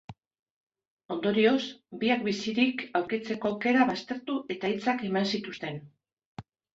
[1.15, 1.65] Ondorioz,
[2.03, 5.79] biak bizirik aurkitzeko aukera baztertu eta hiltzat eman zituzten.